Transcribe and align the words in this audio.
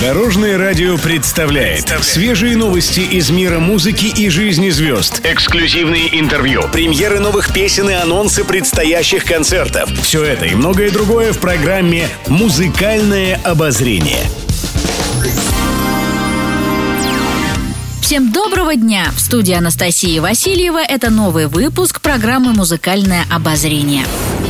Дорожное 0.00 0.56
радио 0.56 0.96
представляет 0.96 1.88
свежие 2.02 2.56
новости 2.56 3.00
из 3.00 3.30
мира 3.30 3.58
музыки 3.58 4.06
и 4.06 4.28
жизни 4.28 4.70
звезд. 4.70 5.20
Эксклюзивные 5.24 6.20
интервью, 6.20 6.62
премьеры 6.72 7.18
новых 7.18 7.52
песен 7.52 7.90
и 7.90 7.94
анонсы 7.94 8.44
предстоящих 8.44 9.24
концертов. 9.24 9.90
Все 10.02 10.22
это 10.22 10.44
и 10.44 10.54
многое 10.54 10.92
другое 10.92 11.32
в 11.32 11.38
программе 11.40 12.08
«Музыкальное 12.28 13.40
обозрение». 13.42 14.22
Всем 18.00 18.30
доброго 18.30 18.76
дня! 18.76 19.06
В 19.16 19.20
студии 19.20 19.52
Анастасии 19.52 20.20
Васильева 20.20 20.80
это 20.80 21.10
новый 21.10 21.48
выпуск 21.48 22.00
программы 22.00 22.52
«Музыкальное 22.52 23.24
обозрение». 23.32 24.04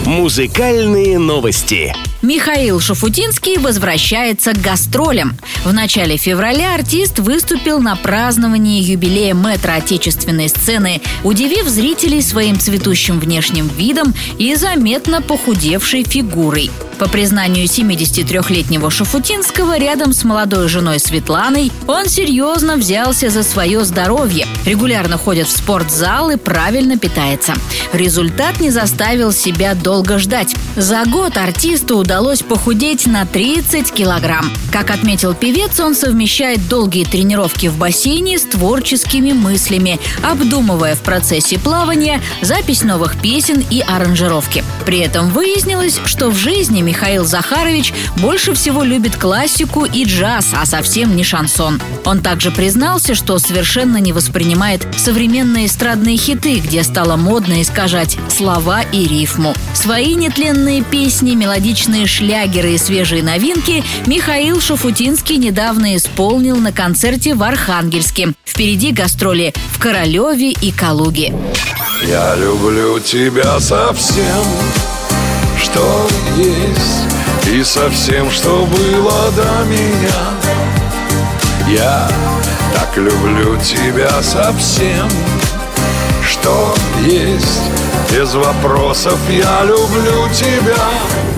Музыкальные 0.04 1.18
новости. 1.18 1.94
Михаил 2.20 2.80
Шафутинский 2.80 3.58
возвращается 3.58 4.52
к 4.52 4.60
гастролям. 4.60 5.36
В 5.64 5.72
начале 5.72 6.16
февраля 6.16 6.74
артист 6.74 7.20
выступил 7.20 7.78
на 7.78 7.94
праздновании 7.94 8.82
юбилея 8.82 9.34
метра 9.34 9.74
отечественной 9.74 10.48
сцены, 10.48 11.00
удивив 11.22 11.68
зрителей 11.68 12.20
своим 12.20 12.58
цветущим 12.58 13.20
внешним 13.20 13.68
видом 13.68 14.14
и 14.36 14.56
заметно 14.56 15.22
похудевшей 15.22 16.02
фигурой. 16.02 16.72
По 16.98 17.08
признанию 17.08 17.66
73-летнего 17.66 18.90
Шафутинского, 18.90 19.78
рядом 19.78 20.12
с 20.12 20.24
молодой 20.24 20.68
женой 20.68 20.98
Светланой 20.98 21.70
он 21.86 22.06
серьезно 22.08 22.76
взялся 22.76 23.30
за 23.30 23.44
свое 23.44 23.84
здоровье, 23.84 24.48
регулярно 24.66 25.16
ходит 25.16 25.46
в 25.46 25.56
спортзал 25.56 26.30
и 26.30 26.36
правильно 26.36 26.98
питается. 26.98 27.54
Результат 27.92 28.58
не 28.58 28.70
заставил 28.70 29.30
себя 29.30 29.74
долго 29.74 30.18
ждать. 30.18 30.56
За 30.74 31.04
год 31.04 31.36
артисту 31.36 31.98
удалось 32.08 32.40
похудеть 32.40 33.06
на 33.06 33.26
30 33.26 33.92
килограмм. 33.92 34.50
Как 34.72 34.90
отметил 34.90 35.34
певец, 35.34 35.78
он 35.78 35.94
совмещает 35.94 36.66
долгие 36.66 37.04
тренировки 37.04 37.66
в 37.66 37.76
бассейне 37.76 38.38
с 38.38 38.44
творческими 38.44 39.32
мыслями, 39.32 40.00
обдумывая 40.22 40.94
в 40.94 41.00
процессе 41.00 41.58
плавания 41.58 42.22
запись 42.40 42.82
новых 42.82 43.20
песен 43.20 43.62
и 43.68 43.82
аранжировки. 43.86 44.64
При 44.86 45.00
этом 45.00 45.28
выяснилось, 45.28 46.00
что 46.06 46.30
в 46.30 46.34
жизни 46.34 46.80
Михаил 46.80 47.26
Захарович 47.26 47.92
больше 48.16 48.54
всего 48.54 48.84
любит 48.84 49.16
классику 49.16 49.84
и 49.84 50.04
джаз, 50.06 50.54
а 50.54 50.64
совсем 50.64 51.14
не 51.14 51.24
шансон. 51.24 51.78
Он 52.06 52.20
также 52.20 52.50
признался, 52.50 53.14
что 53.14 53.38
совершенно 53.38 53.98
не 53.98 54.14
воспринимает 54.14 54.86
современные 54.96 55.66
эстрадные 55.66 56.16
хиты, 56.16 56.60
где 56.60 56.84
стало 56.84 57.16
модно 57.16 57.60
искажать 57.60 58.16
слова 58.34 58.80
и 58.80 59.06
рифму. 59.06 59.52
Свои 59.74 60.14
нетленные 60.14 60.82
песни, 60.82 61.34
мелодичные 61.34 61.97
шлягеры 62.06 62.74
и 62.74 62.78
свежие 62.78 63.22
новинки 63.22 63.82
Михаил 64.06 64.60
Шафутинский 64.60 65.36
недавно 65.36 65.96
исполнил 65.96 66.56
на 66.56 66.72
концерте 66.72 67.34
в 67.34 67.42
Архангельске. 67.42 68.34
Впереди 68.44 68.92
гастроли 68.92 69.52
в 69.72 69.78
Королеве 69.78 70.52
и 70.52 70.72
Калуге. 70.72 71.34
Я 72.02 72.36
люблю 72.36 73.00
тебя 73.00 73.58
совсем 73.60 74.44
что 75.78 76.08
есть 76.36 77.52
И 77.52 77.62
со 77.62 77.90
всем, 77.90 78.30
что 78.30 78.66
было 78.66 79.30
до 79.32 79.64
меня 79.66 80.20
Я 81.68 82.08
так 82.74 82.96
люблю 82.96 83.56
тебя 83.58 84.22
совсем 84.22 85.08
Что 86.48 86.74
есть 87.04 87.60
без 88.10 88.32
вопросов 88.32 89.18
я 89.28 89.64
люблю 89.64 90.32
тебя 90.32 90.88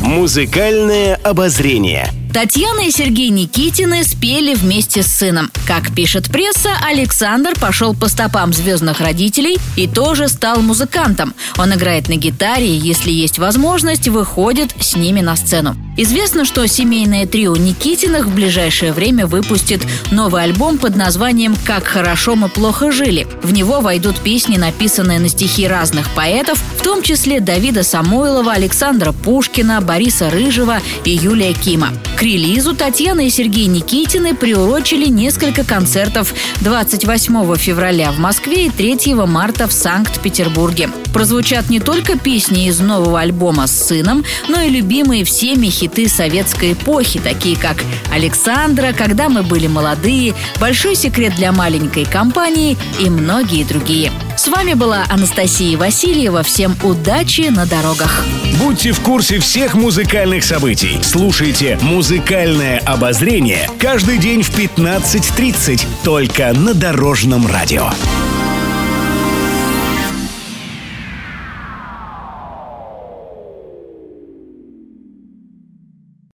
Музыкальное 0.04 1.16
обозрение– 1.16 2.12
Татьяна 2.32 2.86
и 2.86 2.92
Сергей 2.92 3.28
Никитины 3.30 4.04
спели 4.04 4.54
вместе 4.54 5.02
с 5.02 5.08
сыном. 5.08 5.50
Как 5.66 5.92
пишет 5.92 6.30
пресса, 6.30 6.70
Александр 6.88 7.58
пошел 7.58 7.92
по 7.92 8.06
стопам 8.06 8.52
звездных 8.52 9.00
родителей 9.00 9.58
и 9.74 9.88
тоже 9.88 10.28
стал 10.28 10.60
музыкантом. 10.60 11.34
Он 11.58 11.74
играет 11.74 12.08
на 12.08 12.14
гитаре 12.14 12.68
и, 12.68 12.78
если 12.78 13.10
есть 13.10 13.40
возможность, 13.40 14.06
выходит 14.06 14.72
с 14.80 14.94
ними 14.94 15.20
на 15.20 15.34
сцену. 15.34 15.74
Известно, 16.02 16.46
что 16.46 16.66
семейное 16.66 17.26
трио 17.26 17.54
Никитиных 17.56 18.24
в 18.24 18.34
ближайшее 18.34 18.94
время 18.94 19.26
выпустит 19.26 19.82
новый 20.10 20.44
альбом 20.44 20.78
под 20.78 20.96
названием 20.96 21.54
«Как 21.66 21.84
хорошо 21.84 22.36
мы 22.36 22.48
плохо 22.48 22.90
жили». 22.90 23.26
В 23.42 23.52
него 23.52 23.80
войдут 23.82 24.16
песни, 24.16 24.56
написанные 24.56 25.20
на 25.20 25.28
стихи 25.28 25.68
разных 25.68 26.08
поэтов, 26.14 26.58
в 26.78 26.82
том 26.82 27.02
числе 27.02 27.40
Давида 27.40 27.82
Самойлова, 27.82 28.52
Александра 28.52 29.12
Пушкина, 29.12 29.82
Бориса 29.82 30.30
Рыжего 30.30 30.78
и 31.04 31.10
Юлия 31.10 31.52
Кима. 31.52 31.90
К 32.16 32.22
релизу 32.22 32.74
Татьяна 32.74 33.26
и 33.26 33.30
Сергей 33.30 33.66
Никитины 33.66 34.34
приурочили 34.34 35.06
несколько 35.06 35.64
концертов 35.64 36.32
28 36.62 37.56
февраля 37.56 38.10
в 38.12 38.18
Москве 38.18 38.66
и 38.66 38.70
3 38.70 39.14
марта 39.26 39.68
в 39.68 39.72
Санкт-Петербурге. 39.72 40.88
Прозвучат 41.12 41.68
не 41.70 41.80
только 41.80 42.18
песни 42.18 42.68
из 42.68 42.80
нового 42.80 43.20
альбома 43.20 43.66
с 43.66 43.86
сыном, 43.88 44.24
но 44.48 44.60
и 44.60 44.70
любимые 44.70 45.24
всеми 45.24 45.68
хиты 45.90 46.08
советской 46.08 46.72
эпохи, 46.72 47.20
такие 47.20 47.56
как 47.56 47.76
«Александра», 48.12 48.92
«Когда 48.92 49.28
мы 49.28 49.42
были 49.42 49.66
молодые», 49.66 50.34
«Большой 50.60 50.94
секрет 50.94 51.34
для 51.34 51.52
маленькой 51.52 52.04
компании» 52.04 52.76
и 52.98 53.10
многие 53.10 53.64
другие. 53.64 54.12
С 54.36 54.48
вами 54.48 54.74
была 54.74 55.04
Анастасия 55.08 55.76
Васильева. 55.76 56.42
Всем 56.42 56.76
удачи 56.82 57.48
на 57.50 57.66
дорогах. 57.66 58.24
Будьте 58.58 58.92
в 58.92 59.00
курсе 59.00 59.38
всех 59.38 59.74
музыкальных 59.74 60.44
событий. 60.44 60.98
Слушайте 61.02 61.78
«Музыкальное 61.82 62.78
обозрение» 62.78 63.68
каждый 63.78 64.18
день 64.18 64.42
в 64.42 64.50
15.30 64.56 65.84
только 66.04 66.52
на 66.54 66.74
Дорожном 66.74 67.46
радио. 67.46 67.90